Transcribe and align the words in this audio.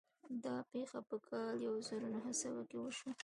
دا 0.43 0.55
پېښه 0.71 0.99
په 1.09 1.17
کال 1.27 1.55
يو 1.67 1.75
زر 1.87 2.01
و 2.05 2.11
نهه 2.13 2.33
سوه 2.41 2.61
کې 2.69 2.77
وشوه. 2.79 3.11